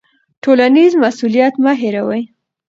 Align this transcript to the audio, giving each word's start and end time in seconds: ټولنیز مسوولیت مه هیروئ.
ټولنیز 0.43 0.91
مسوولیت 1.03 1.53
مه 1.63 1.73
هیروئ. 1.81 2.23